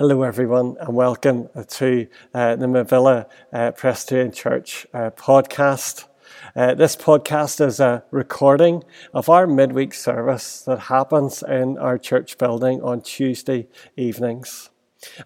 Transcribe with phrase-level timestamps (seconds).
[0.00, 6.06] Hello, everyone, and welcome to uh, the Mavilla uh, Presbyterian Church uh, podcast.
[6.56, 12.38] Uh, this podcast is a recording of our midweek service that happens in our church
[12.38, 14.70] building on Tuesday evenings.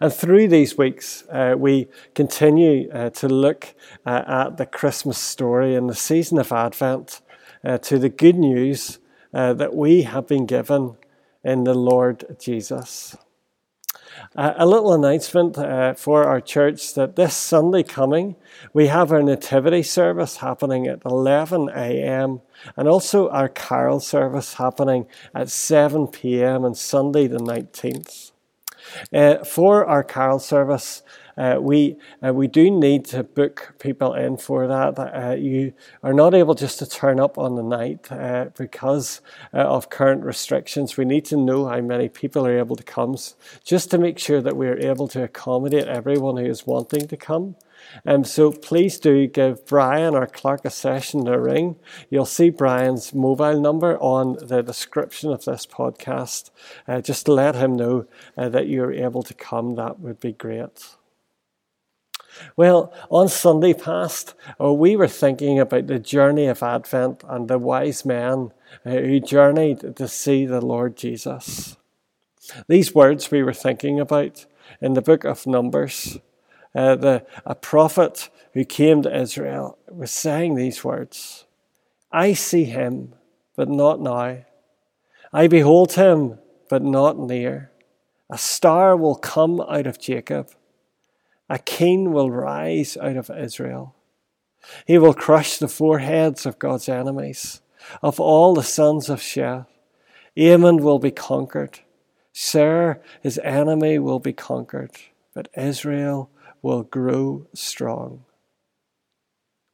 [0.00, 5.88] And through these weeks, uh, we continue uh, to look at the Christmas story and
[5.88, 7.20] the season of Advent
[7.82, 8.98] to the good news
[9.30, 10.96] that we have been given
[11.44, 13.16] in the Lord Jesus.
[14.36, 18.36] Uh, a little announcement uh, for our church that this Sunday coming,
[18.72, 22.40] we have our Nativity service happening at 11 a.m.
[22.76, 26.64] and also our Carol service happening at 7 p.m.
[26.64, 28.32] on Sunday the 19th.
[29.12, 31.02] Uh, for our Carol service,
[31.36, 34.98] uh, we uh, we do need to book people in for that.
[34.98, 39.20] Uh, you are not able just to turn up on the night uh, because
[39.52, 40.96] uh, of current restrictions.
[40.96, 43.16] We need to know how many people are able to come,
[43.64, 47.16] just to make sure that we are able to accommodate everyone who is wanting to
[47.16, 47.56] come.
[48.06, 51.76] Um, so please do give Brian or Clerk of Session a ring.
[52.10, 56.50] You'll see Brian's mobile number on the description of this podcast.
[56.88, 60.96] Uh, just let him know uh, that you're able to come, that would be great.
[62.56, 67.58] Well, on Sunday past, oh, we were thinking about the journey of Advent and the
[67.58, 68.52] wise men
[68.84, 71.76] uh, who journeyed to see the Lord Jesus.
[72.68, 74.46] These words we were thinking about
[74.80, 76.18] in the book of Numbers.
[76.74, 81.44] Uh, the, a prophet who came to Israel was saying these words
[82.10, 83.14] I see him,
[83.56, 84.44] but not now.
[85.32, 86.38] I behold him,
[86.68, 87.70] but not near.
[88.30, 90.50] A star will come out of Jacob
[91.48, 93.94] a king will rise out of Israel.
[94.86, 97.60] He will crush the foreheads of God's enemies,
[98.02, 99.66] of all the sons of Sheth.
[100.36, 101.80] Ammon will be conquered.
[102.32, 104.92] Seir, his enemy, will be conquered,
[105.34, 106.30] but Israel
[106.64, 108.24] will grow strong.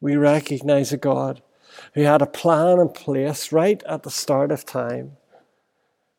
[0.00, 1.40] We recognize a God
[1.94, 5.12] who had a plan in place right at the start of time.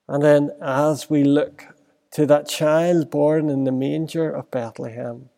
[0.08, 1.66] And then, as we look
[2.12, 5.30] to that child born in the manger of Bethlehem,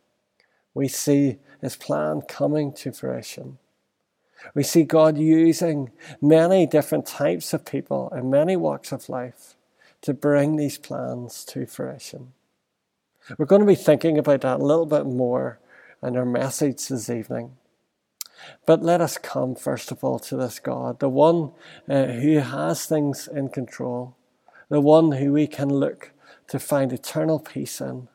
[0.76, 3.58] we see his plan coming to fruition.
[4.54, 5.92] We see God using
[6.22, 9.56] many different types of people in many walks of life
[10.02, 12.34] to bring these plans to fruition.
[13.38, 15.60] We're going to be thinking about that a little bit more
[16.02, 17.56] in our message this evening.
[18.66, 21.52] But let us come, first of all, to this God, the one
[21.90, 24.18] uh, who has things in control,
[24.70, 26.12] the one who we can look
[26.50, 28.10] to find eternal peace in,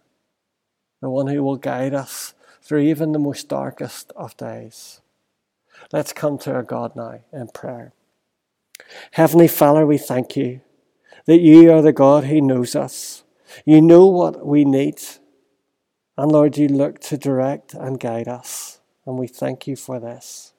[1.01, 5.01] the one who will guide us through even the most darkest of days.
[5.91, 7.95] Let's come to our God now in prayer.
[9.13, 10.61] Heavenly Father, we thank you
[11.25, 13.25] that you are the God who knows us.
[13.65, 15.01] You know what we need.
[16.17, 18.81] And Lord, you look to direct and guide us.
[19.07, 20.53] And we thank you for this.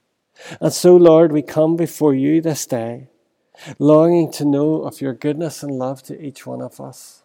[0.62, 3.10] And so, Lord, we come before you this day,
[3.78, 7.24] longing to know of your goodness and love to each one of us,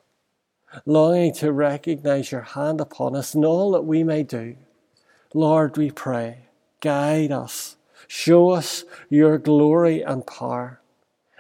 [0.85, 4.57] longing to recognize your hand upon us and all that we may do
[5.37, 6.47] Lord, we pray,
[6.81, 7.77] guide us,
[8.07, 10.81] show us your glory and power.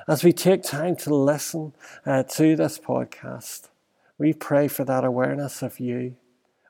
[0.08, 1.74] As we take time to listen
[2.04, 3.68] uh, to this podcast,
[4.18, 6.16] we pray for that awareness of you,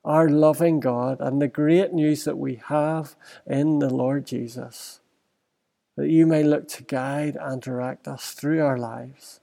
[0.04, 3.14] our loving God, and the great news that we have
[3.46, 5.00] in the Lord Jesus,
[5.96, 9.40] that you may look to guide and direct us through our lives.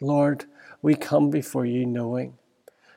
[0.00, 0.46] Lord,
[0.82, 2.38] we come before you knowing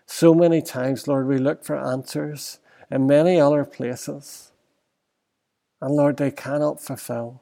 [0.08, 2.60] so many times, Lord, we look for answers
[2.90, 4.52] in many other places.
[5.82, 7.42] And Lord, they cannot fulfill.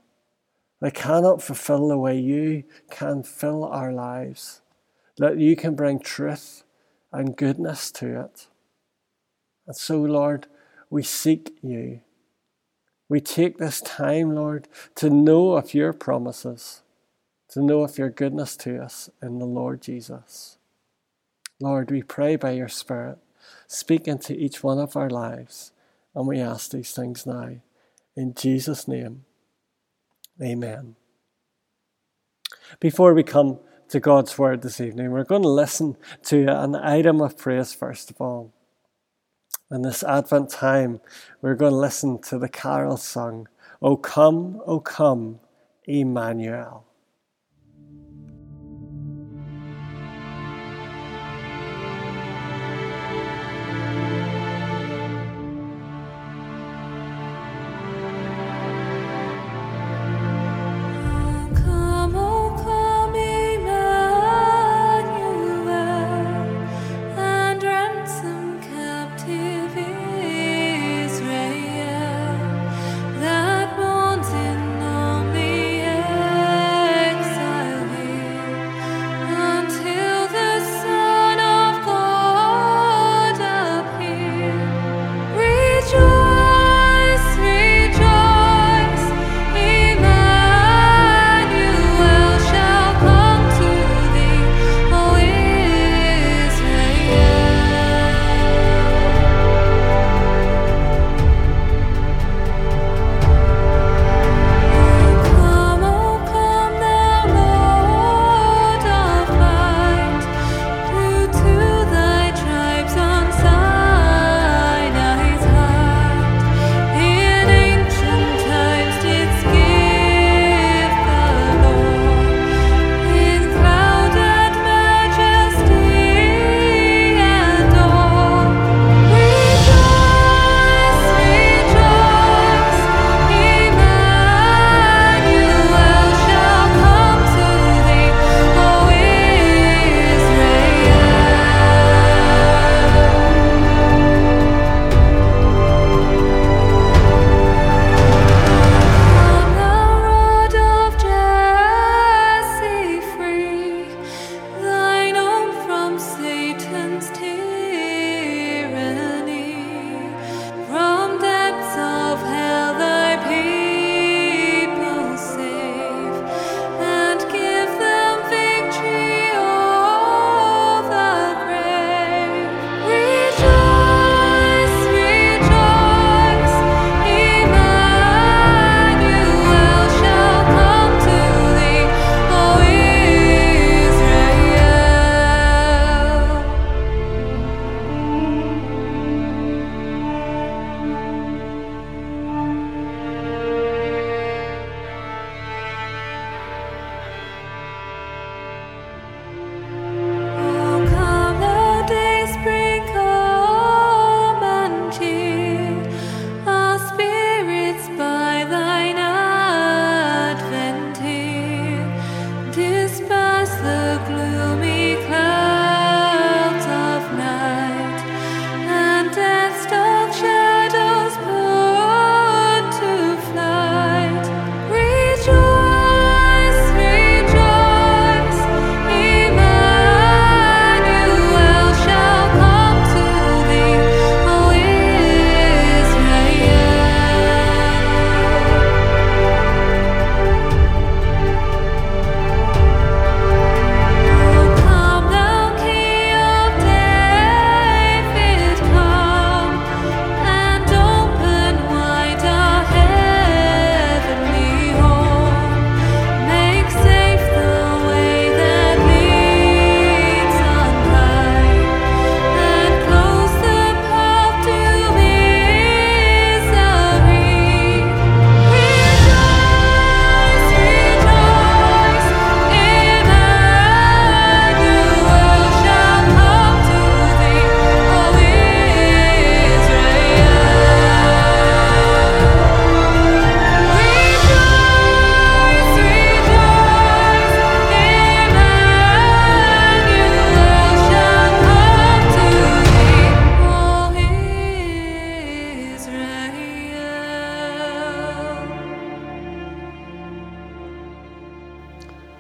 [0.82, 4.62] They cannot fulfill the way you can fill our lives,
[5.18, 6.64] that you can bring truth
[7.12, 8.48] and goodness to it.
[9.68, 10.48] And so, Lord,
[10.90, 12.02] we seek you.
[13.08, 16.82] We take this time, Lord, to know of your promises,
[17.50, 20.58] to know of your goodness to us in the Lord Jesus.
[21.60, 23.20] Lord, we pray by your Spirit
[23.68, 25.72] Speak into each one of our lives.
[26.14, 27.58] And we ask these things now.
[28.16, 29.26] In Jesus' name,
[30.42, 30.96] amen.
[32.80, 33.60] Before we come
[33.90, 38.10] to God's Word this evening, we're going to listen to an item of praise first
[38.10, 38.54] of all.
[39.72, 41.02] In this Advent time,
[41.42, 43.48] we're going to listen to the carol sung,
[43.82, 45.40] O come, O come,
[45.86, 46.85] Emmanuel.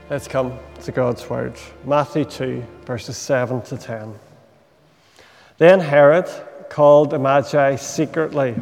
[0.07, 1.55] Let's come to God's Word.
[1.83, 4.13] Matthew 2, verses 7 to 10.
[5.57, 6.29] Then Herod
[6.69, 8.53] called the Magi secretly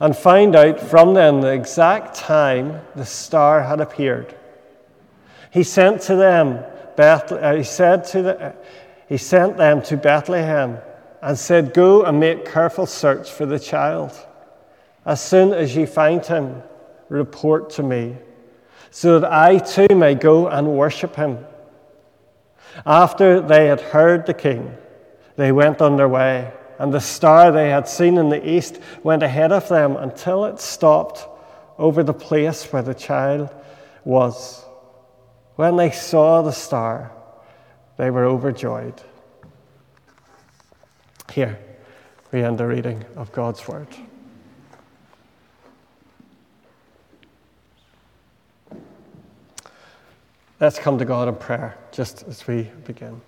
[0.00, 4.34] and found out from them the exact time the star had appeared.
[5.50, 6.64] He sent to them,
[6.96, 8.56] Beth, uh, he, said to the,
[9.10, 10.78] he sent them to Bethlehem
[11.20, 14.12] and said, Go and make careful search for the child.
[15.04, 16.62] As soon as you find him,
[17.10, 18.16] report to me
[18.90, 21.38] so that I too may go and worship him.
[22.84, 24.76] After they had heard the king,
[25.36, 29.22] they went on their way, and the star they had seen in the east went
[29.22, 31.26] ahead of them until it stopped
[31.78, 33.48] over the place where the child
[34.04, 34.64] was.
[35.56, 37.12] When they saw the star,
[37.96, 39.00] they were overjoyed.
[41.32, 41.58] Here,
[42.32, 43.88] we end the reading of God's Word.
[50.60, 53.22] Let's come to God in prayer just as we begin.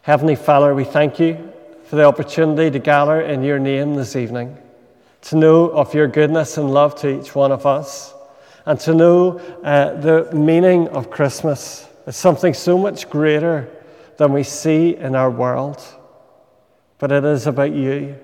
[0.00, 1.52] Heavenly Father, we thank you
[1.84, 4.56] for the opportunity to gather in your name this evening,
[5.20, 8.14] to know of your goodness and love to each one of us,
[8.64, 13.68] and to know uh, the meaning of Christmas is something so much greater
[14.16, 15.84] than we see in our world.
[16.96, 18.16] But it is about you,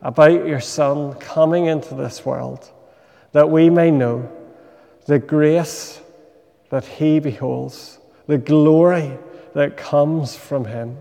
[0.00, 2.70] about your Son coming into this world,
[3.32, 4.26] that we may know
[5.04, 6.00] the grace
[6.70, 9.18] that he beholds, the glory
[9.54, 10.96] that comes from him,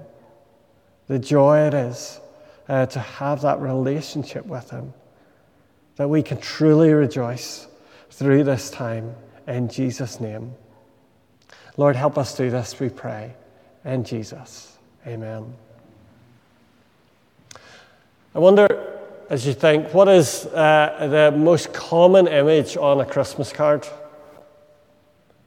[1.07, 2.19] the joy it is
[2.67, 4.93] uh, to have that relationship with him,
[5.97, 7.67] that we can truly rejoice
[8.09, 9.15] through this time
[9.47, 10.53] in Jesus' name.
[11.77, 13.33] Lord, help us do this, we pray.
[13.83, 14.77] In Jesus.
[15.05, 15.53] Amen.
[18.33, 23.53] I wonder, as you think, what is uh, the most common image on a Christmas
[23.53, 23.87] card?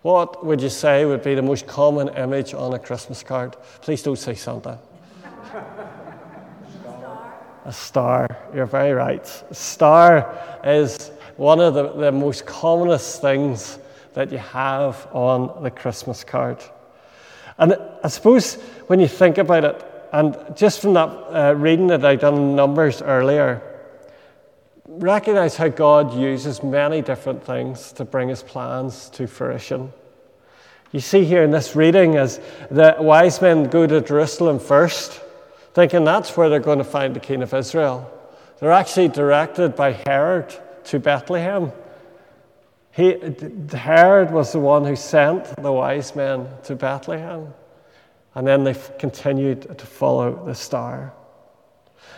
[0.02, 3.56] What would you say would be the most common image on a Christmas card?
[3.80, 4.78] Please don't say Santa.
[7.64, 8.28] A star.
[8.54, 9.26] You're very right.
[9.50, 13.80] Star is one of the, the most commonest things
[14.14, 16.62] that you have on the Christmas card.
[17.58, 18.54] And I suppose
[18.86, 23.02] when you think about it, and just from that uh, reading that I done numbers
[23.02, 23.62] earlier,
[24.88, 29.92] recognize how God uses many different things to bring his plans to fruition.
[30.92, 32.40] You see here in this reading as
[32.71, 35.21] the wise men go to Jerusalem first,
[35.75, 38.11] thinking that's where they're going to find the king of Israel.
[38.59, 40.54] They're actually directed by Herod
[40.85, 41.71] to Bethlehem.
[42.90, 43.16] He,
[43.73, 47.52] Herod was the one who sent the wise men to Bethlehem.
[48.35, 51.12] And then they continued to follow the star.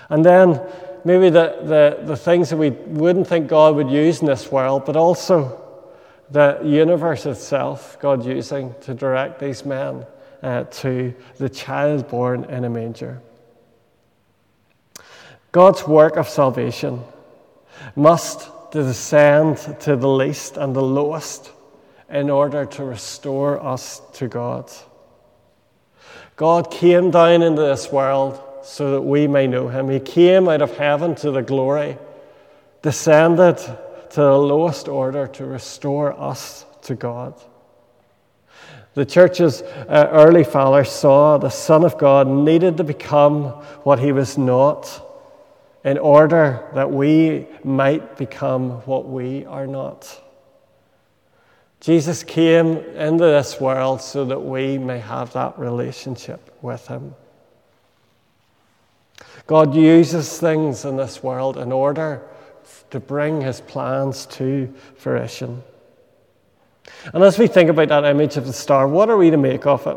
[0.09, 0.61] And then
[1.05, 4.85] maybe the, the, the things that we wouldn't think God would use in this world,
[4.85, 5.61] but also
[6.31, 10.07] the universe itself, God using to direct these men
[10.43, 13.21] uh, to the child born in a manger.
[15.53, 17.03] God's work of salvation
[17.97, 21.51] must descend to the least and the lowest
[22.09, 24.71] in order to restore us to God.
[26.37, 29.89] God came down into this world so that we may know him.
[29.89, 31.99] He came out of heaven to the glory,
[32.83, 37.35] descended to the lowest order to restore us to God.
[38.95, 43.45] The church's uh, early fathers saw the Son of God needed to become
[43.85, 45.07] what he was not
[45.85, 50.21] in order that we might become what we are not.
[51.81, 57.15] Jesus came into this world so that we may have that relationship with him.
[59.47, 62.23] God uses things in this world in order
[62.91, 65.63] to bring his plans to fruition.
[67.13, 69.67] And as we think about that image of the star, what are we to make
[69.67, 69.97] of it?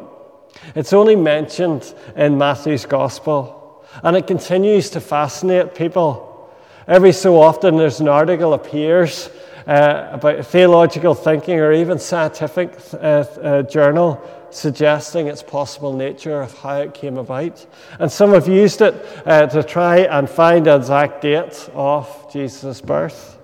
[0.75, 6.53] It's only mentioned in Matthew's gospel, and it continues to fascinate people.
[6.87, 9.29] Every so often, there's an article appears
[9.67, 14.21] uh, about theological thinking or even scientific uh, uh, journal
[14.53, 17.65] suggesting its possible nature of how it came about.
[17.99, 18.93] And some have used it
[19.25, 23.39] uh, to try and find the exact date of Jesus' birth.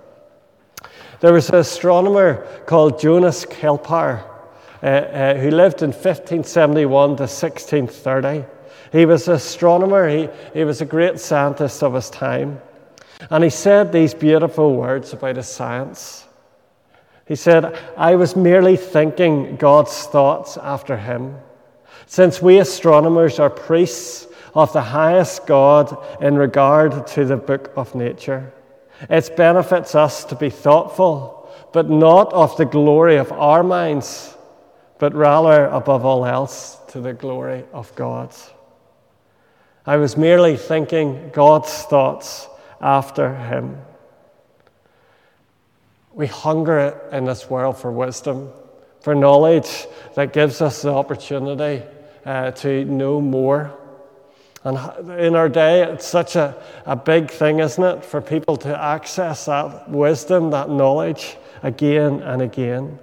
[1.20, 8.46] There was an astronomer called Johannes uh, uh, who lived in 1571 to 1630.
[8.92, 12.62] He was an astronomer, he, he was a great scientist of his time.
[13.30, 16.26] And he said these beautiful words about his science.
[17.28, 21.38] He said, I was merely thinking God's thoughts after him.
[22.08, 27.94] Since we astronomers are priests of the highest God in regard to the book of
[27.94, 28.52] nature,
[29.10, 34.36] it benefits us to be thoughtful, but not of the glory of our minds,
[34.98, 38.34] but rather, above all else, to the glory of God.
[39.86, 42.48] I was merely thinking God's thoughts
[42.82, 43.78] after Him.
[46.14, 48.50] We hunger in this world for wisdom,
[49.02, 51.84] for knowledge that gives us the opportunity
[52.26, 53.76] uh, to know more.
[54.64, 54.78] And
[55.20, 59.46] in our day, it's such a, a big thing, isn't it, for people to access
[59.46, 63.00] that wisdom, that knowledge again and again.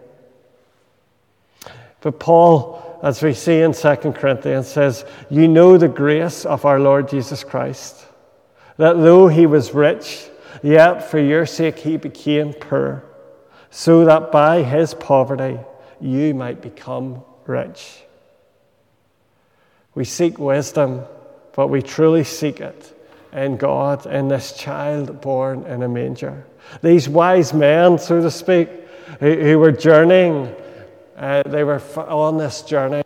[2.00, 6.78] But Paul, as we see in 2 Corinthians, says, You know the grace of our
[6.78, 8.05] Lord Jesus Christ,
[8.76, 10.28] that though he was rich,
[10.62, 13.04] yet for your sake he became poor,
[13.70, 15.58] so that by his poverty
[16.00, 18.02] you might become rich.
[19.94, 21.02] We seek wisdom,
[21.54, 22.92] but we truly seek it
[23.32, 26.46] in God, in this child born in a manger.
[26.82, 28.68] These wise men, so to speak,
[29.20, 30.54] who, were journeying,
[31.16, 33.02] uh, they were on this journey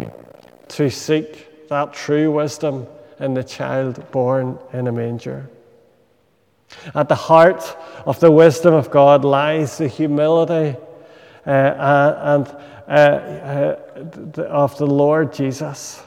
[0.68, 2.86] to seek that true wisdom
[3.18, 5.48] in the child born in a manger.
[6.94, 10.76] At the heart of the wisdom of God lies the humility
[11.46, 12.46] uh, and
[12.88, 16.02] uh, uh, of the Lord Jesus.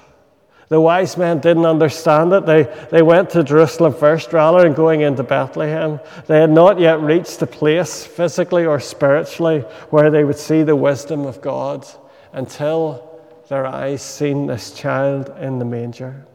[0.69, 2.45] The wise men didn't understand it.
[2.45, 5.99] They, they went to Jerusalem first rather than going into Bethlehem.
[6.25, 9.59] They had not yet reached the place, physically or spiritually,
[9.91, 11.85] where they would see the wisdom of God
[12.31, 16.25] until their eyes seen this child in the manger.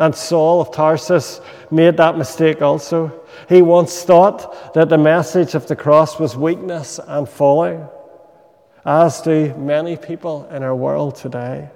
[0.00, 3.22] And Saul of Tarsus made that mistake also.
[3.50, 7.78] He once thought that the message of the cross was weakness and folly,
[8.82, 11.68] as do many people in our world today.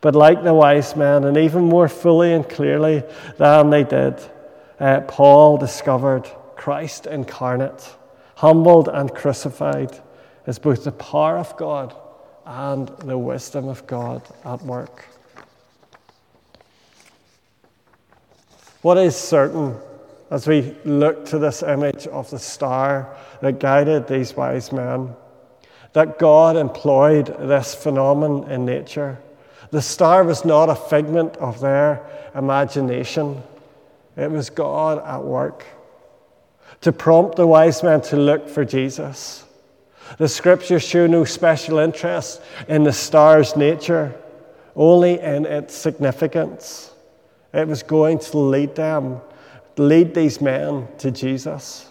[0.00, 3.02] But like the wise men, and even more fully and clearly
[3.36, 4.14] than they did,
[4.78, 7.96] uh, Paul discovered Christ incarnate,
[8.36, 9.90] humbled and crucified,
[10.46, 11.96] as both the power of God
[12.46, 15.08] and the wisdom of God at work.
[18.84, 19.76] What is certain
[20.30, 25.14] as we look to this image of the star that guided these wise men,
[25.94, 29.18] that God employed this phenomenon in nature
[29.74, 32.00] the star was not a figment of their
[32.32, 33.42] imagination,
[34.16, 35.66] it was God at work
[36.82, 39.42] to prompt the wise men to look for Jesus.
[40.16, 44.14] The scriptures show no special interest in the star's nature,
[44.76, 46.93] only in its significance.
[47.54, 49.20] It was going to lead them,
[49.76, 51.88] lead these men to Jesus.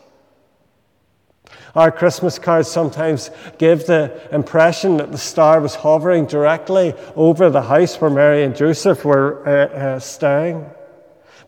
[1.73, 7.61] Our Christmas cards sometimes give the impression that the star was hovering directly over the
[7.61, 10.69] house where Mary and Joseph were uh, uh, staying.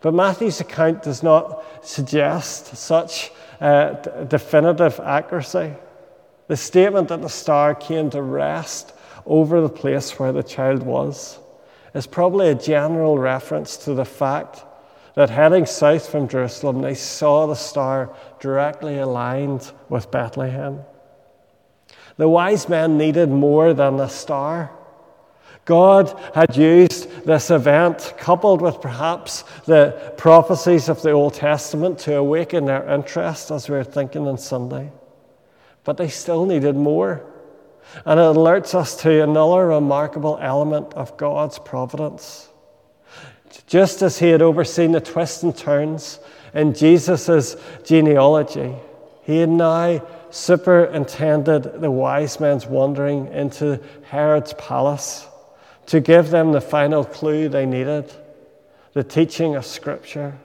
[0.01, 3.93] But Matthew's account does not suggest such uh,
[4.27, 5.73] definitive accuracy.
[6.47, 8.93] The statement that the star came to rest
[9.25, 11.39] over the place where the child was
[11.95, 14.63] is probably a general reference to the fact
[15.15, 20.81] that heading south from Jerusalem, they saw the star directly aligned with Bethlehem.
[22.17, 24.71] The wise men needed more than the star.
[25.63, 32.17] God had used this event, coupled with perhaps the prophecies of the Old Testament, to
[32.17, 34.91] awaken their interest as we were thinking on Sunday.
[35.85, 37.25] But they still needed more.
[38.05, 42.49] And it alerts us to another remarkable element of God's providence.
[43.67, 46.19] Just as he had overseen the twists and turns
[46.53, 48.75] in Jesus' genealogy,
[49.23, 55.25] he had now superintended the wise men's wandering into Herod's palace
[55.87, 58.11] to give them the final clue they needed
[58.95, 60.37] the teaching of Scripture.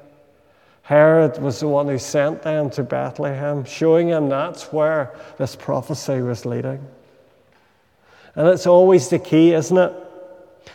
[0.83, 6.21] Herod was the one who sent them to Bethlehem, showing them that's where this prophecy
[6.21, 6.85] was leading.
[8.35, 9.93] And it's always the key, isn't it?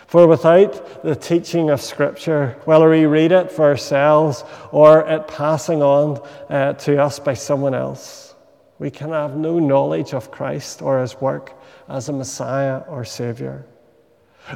[0.08, 5.82] For without the teaching of Scripture, whether we read it for ourselves or it passing
[5.82, 8.36] on uh, to us by someone else,
[8.78, 11.54] we can have no knowledge of Christ or his work
[11.88, 13.66] as a Messiah or Savior.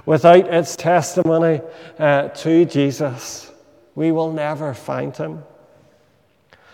[0.05, 1.61] Without its testimony
[1.97, 3.51] uh, to Jesus,
[3.95, 5.43] we will never find him.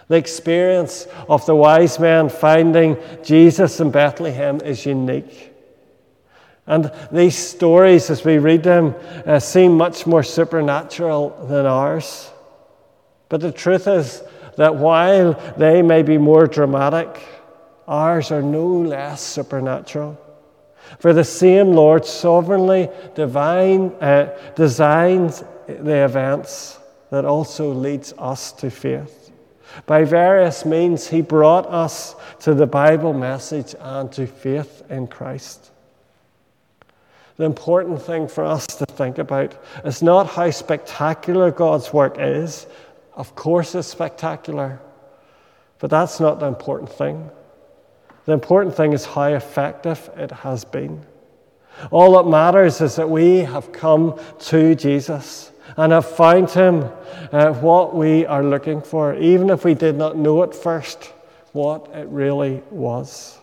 [0.07, 5.54] The experience of the wise men finding Jesus in Bethlehem is unique.
[6.67, 12.32] And these stories, as we read them, uh, seem much more supernatural than ours.
[13.30, 14.23] But the truth is
[14.58, 17.21] that while they may be more dramatic,
[17.88, 20.19] ours are no less supernatural.
[20.99, 26.80] For the same Lord sovereignly divine, uh, designs the events
[27.12, 29.32] that also leads us to faith.
[29.86, 35.71] By various means, He brought us to the Bible message and to faith in Christ.
[37.38, 42.65] The important thing for us to think about is not how spectacular God's work is.
[43.13, 44.80] Of course, it's spectacular,
[45.80, 47.30] but that's not the important thing.
[48.26, 51.06] The important thing is how effective it has been.
[51.91, 56.89] All that matters is that we have come to Jesus and have found Him
[57.32, 61.12] uh, what we are looking for, even if we did not know at first
[61.52, 63.39] what it really was.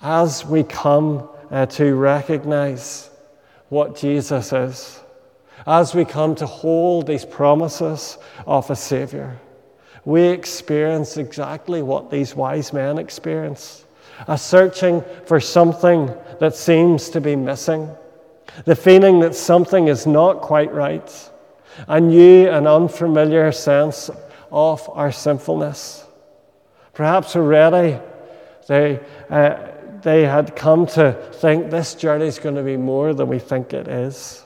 [0.00, 3.10] As we come uh, to recognize
[3.68, 5.00] what Jesus is,
[5.66, 9.38] as we come to hold these promises of a Savior,
[10.04, 13.86] we experience exactly what these wise men experience
[14.28, 17.88] a searching for something that seems to be missing,
[18.64, 21.30] the feeling that something is not quite right,
[21.88, 24.10] a new and unfamiliar sense
[24.50, 26.06] of our sinfulness.
[26.94, 27.98] Perhaps already
[28.68, 29.56] they, uh,
[30.06, 33.72] they had come to think this journey is going to be more than we think
[33.72, 34.44] it is.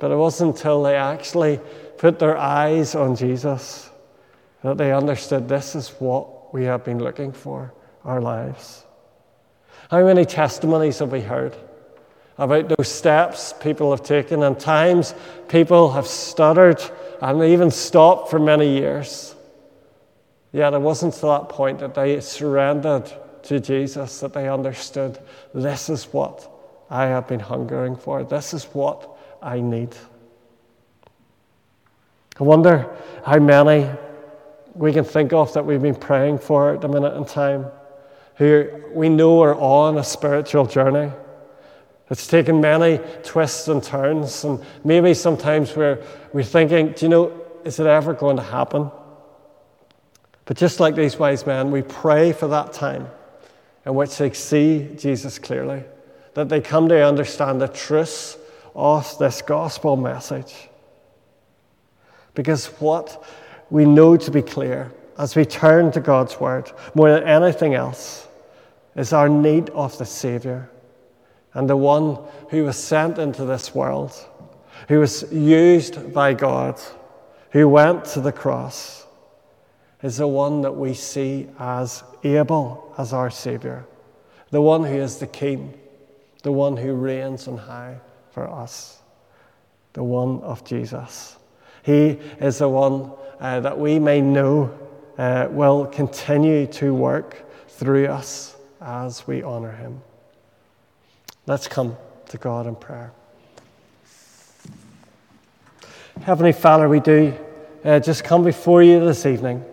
[0.00, 1.60] But it wasn't until they actually
[1.98, 3.88] put their eyes on Jesus
[4.64, 7.72] that they understood this is what we have been looking for
[8.04, 8.84] our lives.
[9.88, 11.56] How many testimonies have we heard
[12.38, 15.14] about those steps people have taken, and times
[15.46, 16.82] people have stuttered
[17.22, 19.36] and even stopped for many years?
[20.50, 23.12] Yet it wasn't to that point that they surrendered
[23.44, 25.18] to Jesus that they understood
[25.54, 26.50] this is what
[26.90, 29.94] I have been hungering for, this is what I need.
[32.40, 32.88] I wonder
[33.24, 33.90] how many
[34.74, 37.66] we can think of that we've been praying for at the minute in time
[38.36, 41.12] who we know are on a spiritual journey.
[42.08, 47.44] It's taken many twists and turns, and maybe sometimes we're, we're thinking, do you know,
[47.64, 48.90] is it ever going to happen?
[50.44, 53.08] But just like these wise men, we pray for that time
[53.86, 55.84] in which they see Jesus clearly,
[56.34, 58.38] that they come to understand the truth
[58.74, 60.68] of this gospel message.
[62.34, 63.24] Because what
[63.70, 68.28] we know to be clear as we turn to God's word more than anything else
[68.94, 70.70] is our need of the Savior
[71.54, 72.18] and the one
[72.50, 74.12] who was sent into this world,
[74.86, 76.80] who was used by God,
[77.50, 79.06] who went to the cross,
[80.02, 83.84] is the one that we see as able as our Savior,
[84.50, 85.74] the one who is the King,
[86.42, 87.98] the one who reigns on high
[88.30, 89.00] for us,
[89.92, 91.36] the one of Jesus.
[91.82, 94.76] He is the one uh, that we may know
[95.16, 100.00] uh, will continue to work through us as we honor him.
[101.46, 101.96] Let's come
[102.28, 103.12] to God in prayer.
[106.22, 107.32] Heavenly Father, we do
[107.84, 109.64] uh, just come before you this evening,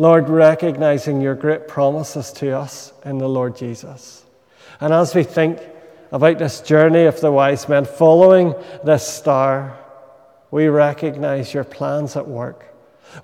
[0.00, 4.24] Lord, recognizing your great promises to us in the Lord Jesus.
[4.80, 5.60] And as we think
[6.10, 9.78] about this journey of the wise men following this star,
[10.50, 12.64] we recognize your plans at work.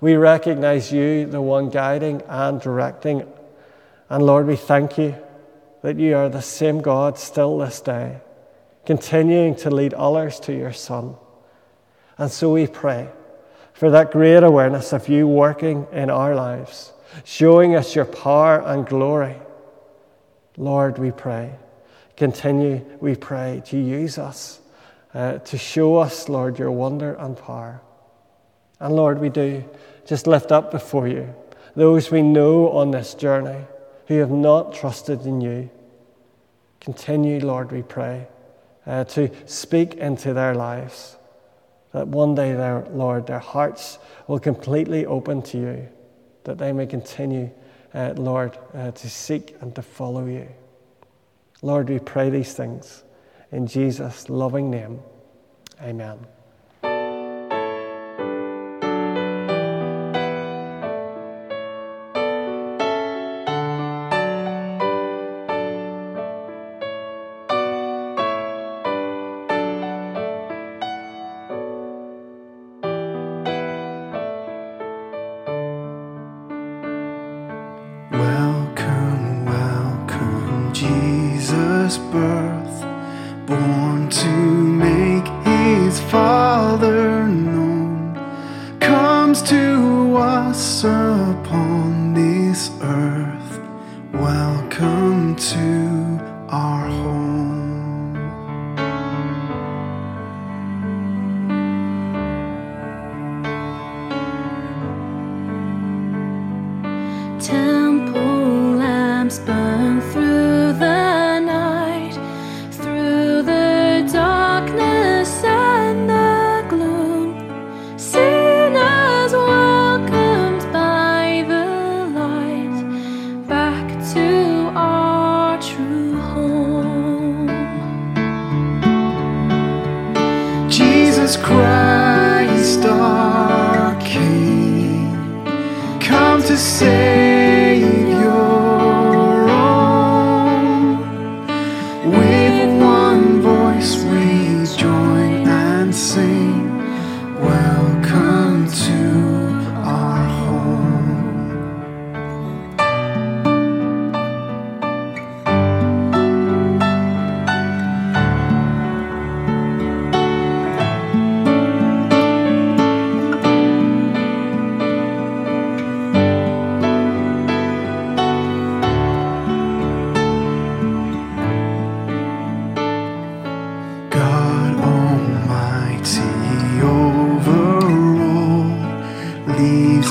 [0.03, 3.27] We recognize you, the one guiding and directing.
[4.11, 5.17] And Lord, we thank you
[5.81, 8.21] that you are the same God still this day,
[8.85, 11.17] continuing to lead others to your Son.
[12.19, 13.09] And so we pray
[13.77, 16.93] for that great awareness of you working in our lives,
[17.25, 19.37] showing us your power and glory.
[20.57, 21.53] Lord, we pray.
[22.17, 24.61] Continue, we pray, to use us,
[25.13, 27.83] uh, to show us, Lord, your wonder and power.
[28.81, 29.63] And Lord, we do
[30.07, 31.35] just lift up before you
[31.75, 33.63] those we know on this journey
[34.09, 35.69] who have not trusted in you.
[36.81, 38.27] Continue, Lord, we pray,
[38.87, 41.17] uh, to speak into their lives.
[41.97, 45.89] That one day, their, Lord, their hearts will completely open to you,
[46.45, 47.51] that they may continue,
[47.95, 50.47] uh, Lord, uh, to seek and to follow you.
[51.63, 53.03] Lord, we pray these things
[53.51, 55.01] in Jesus' loving name.
[55.81, 56.19] Amen.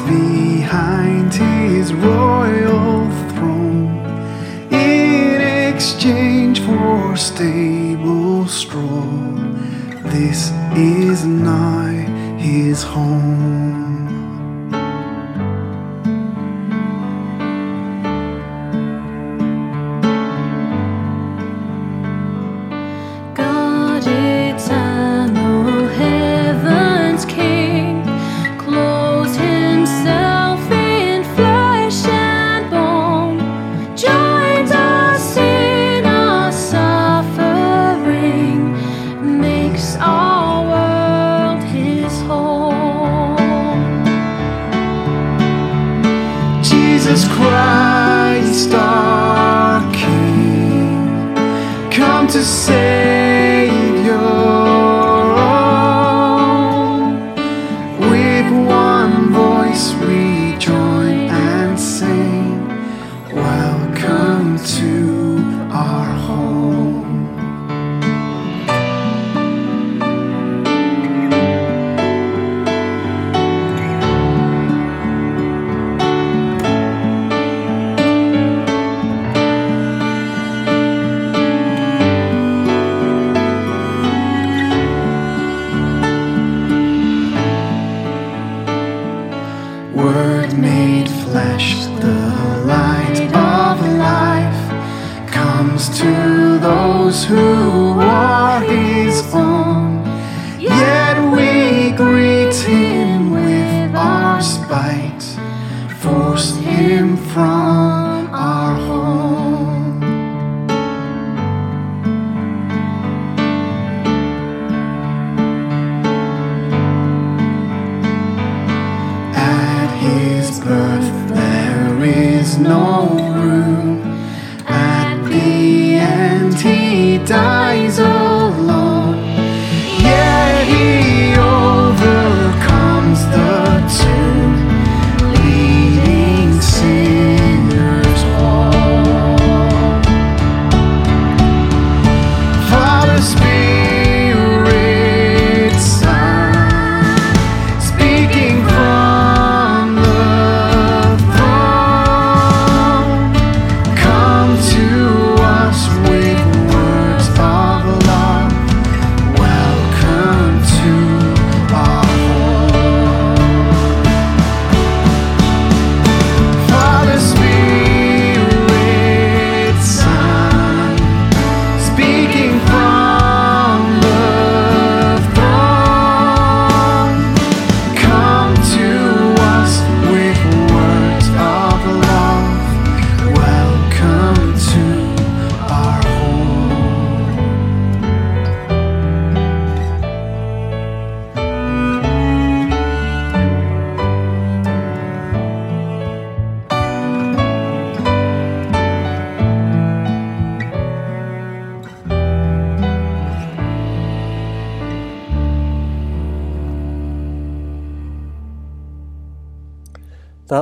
[0.06, 3.98] Behind his royal throne
[4.72, 5.42] in
[5.74, 9.04] exchange for stable straw.
[10.04, 12.06] This is nigh
[12.38, 13.55] his home.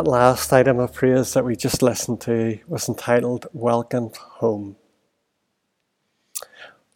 [0.04, 4.76] That last item of praise that we just listened to was entitled Welcome Home.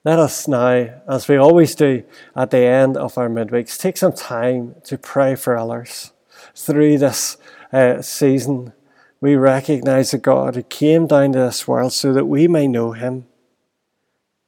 [0.03, 2.03] Let us now, as we always do
[2.35, 6.11] at the end of our midweeks, take some time to pray for others.
[6.53, 7.37] Through this
[7.71, 8.73] uh, season,
[9.21, 12.91] we recognize a God who came down to this world so that we may know
[12.91, 13.25] Him.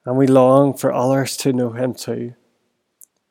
[0.03, 2.35] And we long for others to know Him too.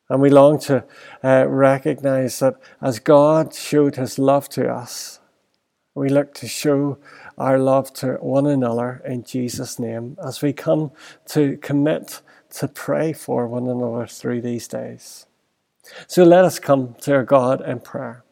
[0.09, 0.87] And we long to
[1.23, 5.18] uh, recognize that as God showed His love to us,
[5.95, 6.99] we look to show
[7.37, 10.93] our love to one another in Jesus' name as we come
[11.27, 12.21] to commit
[12.51, 15.27] to pray for one another through these days.
[16.07, 18.25] So let us come to our God in prayer.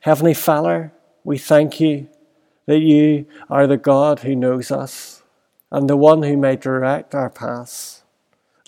[0.00, 0.92] Heavenly Father,
[1.24, 2.08] we thank you
[2.66, 5.22] that you are the God who knows us
[5.70, 8.02] and the one who may direct our paths.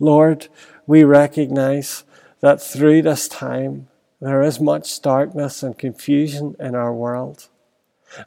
[0.00, 0.48] Lord,
[0.86, 2.04] we recognize
[2.40, 3.88] that through this time
[4.20, 7.48] there is much darkness and confusion in our world.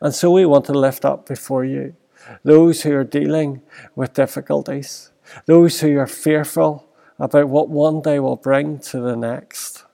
[0.01, 1.95] And so we want to lift up before you
[2.43, 3.61] those who are dealing
[3.95, 5.11] with difficulties,
[5.45, 9.85] those who are fearful about what one day will bring to the next.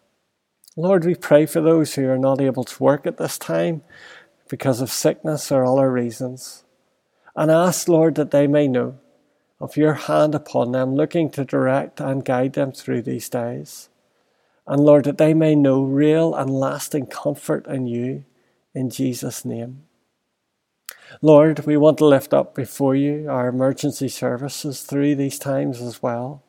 [0.76, 3.84] Lord, we pray for those who are not able to work at this time
[4.50, 6.64] because of sickness or other reasons.
[7.36, 9.00] And ask, Lord, that they may know
[9.60, 13.90] of your hand upon them, looking to direct and guide them through these days.
[14.68, 18.26] And Lord, that they may know real and lasting comfort in you
[18.76, 19.84] in Jesus' name.
[21.22, 26.04] Lord, we want to lift up before you our emergency services through these times as
[26.04, 26.44] well.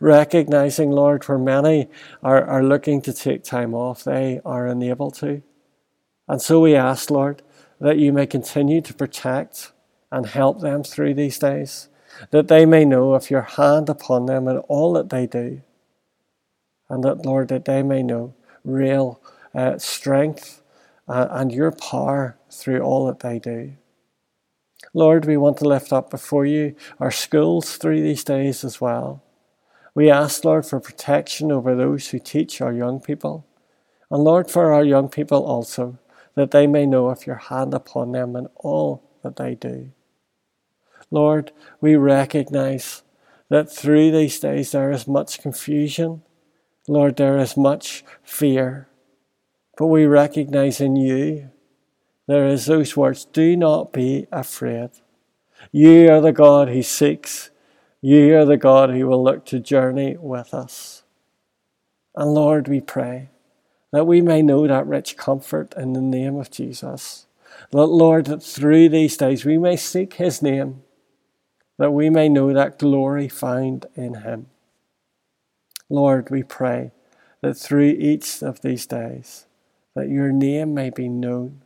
[0.00, 1.88] Recognizing, Lord, where many
[2.22, 5.42] are, are looking to take time off, they are unable to.
[6.26, 7.42] And so we ask, Lord,
[7.80, 9.72] that you may continue to protect
[10.10, 11.88] and help them through these days,
[12.30, 15.62] that they may know of your hand upon them in all that they do,
[16.88, 19.20] and that, Lord, that they may know real
[19.54, 20.57] uh, strength
[21.08, 23.74] uh, and your power through all that they do.
[24.94, 29.22] Lord, we want to lift up before you our schools through these days as well.
[29.94, 33.46] We ask, Lord, for protection over those who teach our young people.
[34.10, 35.98] And Lord, for our young people also,
[36.34, 39.90] that they may know of your hand upon them in all that they do.
[41.10, 43.02] Lord, we recognize
[43.48, 46.22] that through these days there is much confusion.
[46.86, 48.88] Lord, there is much fear.
[49.78, 51.50] But we recognize in you
[52.26, 54.90] there is those words do not be afraid.
[55.70, 57.50] You are the God who seeks,
[58.00, 61.04] you are the God who will look to journey with us.
[62.16, 63.28] And Lord, we pray
[63.92, 67.26] that we may know that rich comfort in the name of Jesus.
[67.70, 70.82] That, Lord, that through these days we may seek his name,
[71.78, 74.46] that we may know that glory found in him.
[75.88, 76.90] Lord, we pray
[77.42, 79.46] that through each of these days,
[79.98, 81.62] that your name may be known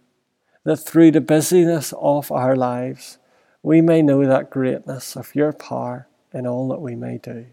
[0.64, 3.18] that through the busyness of our lives,
[3.62, 7.46] we may know that greatness of your power in all that we may do.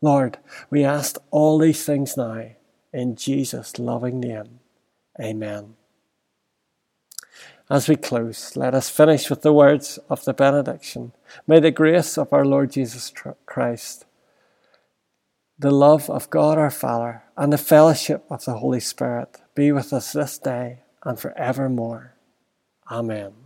[0.00, 0.38] Lord,
[0.70, 2.50] we ask all these things now
[2.92, 4.60] in Jesus' loving name.
[5.20, 5.74] Amen.
[7.68, 11.12] As we close, let us finish with the words of the benediction.
[11.46, 13.12] May the grace of our Lord Jesus
[13.46, 14.04] Christ,
[15.58, 19.92] the love of God our Father, and the fellowship of the Holy Spirit be with
[19.92, 22.14] us this day and forevermore.
[22.90, 23.43] Amen.